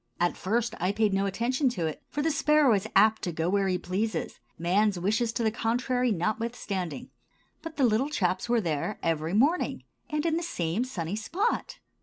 At 0.19 0.35
first 0.35 0.73
I 0.79 0.91
paid 0.91 1.13
no 1.13 1.27
attention 1.27 1.69
to 1.77 1.85
it, 1.85 2.01
for 2.09 2.23
the 2.23 2.31
sparrow 2.31 2.73
is 2.73 2.87
apt 2.95 3.21
to 3.21 3.31
go 3.31 3.49
where 3.51 3.67
he 3.67 3.77
pleases, 3.77 4.39
man's 4.57 4.97
wishes 4.97 5.31
to 5.33 5.43
the 5.43 5.51
contrary 5.51 6.11
notwithstanding. 6.11 7.11
But 7.61 7.77
the 7.77 7.83
little 7.85 8.09
chaps 8.09 8.49
were 8.49 8.61
there 8.61 8.97
every 9.03 9.35
morning, 9.35 9.83
and 10.09 10.25
in 10.25 10.37
the 10.37 10.41
same 10.41 10.85
sunny 10.85 11.15
spot. 11.15 11.77